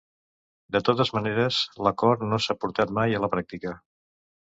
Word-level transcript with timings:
De 0.75 0.79
totes 0.85 1.11
maneres, 1.17 1.59
l’acord 1.87 2.23
no 2.31 2.39
s’ha 2.45 2.55
portat 2.65 2.95
mai 3.01 3.15
a 3.19 3.21
la 3.27 3.31
pràctica. 3.35 3.75